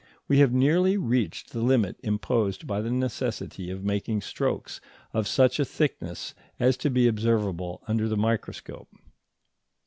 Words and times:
We 0.27 0.39
have 0.39 0.51
nearly 0.51 0.97
reached 0.97 1.51
the 1.51 1.61
limit 1.61 1.99
imposed 2.01 2.65
by 2.65 2.81
the 2.81 2.89
necessity 2.89 3.69
of 3.69 3.83
making 3.83 4.21
strokes 4.21 4.81
of 5.13 5.27
such 5.27 5.59
a 5.59 5.63
thickness 5.63 6.33
as 6.59 6.75
to 6.77 6.89
be 6.89 7.07
observable 7.07 7.83
under 7.87 8.07
the 8.09 8.17
microscope. 8.17 8.89